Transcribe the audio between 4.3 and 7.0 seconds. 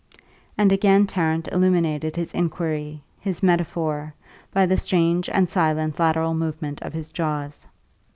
by the strange and silent lateral movement of